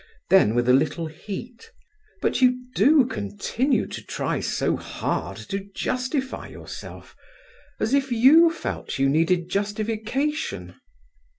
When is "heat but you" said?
1.05-2.57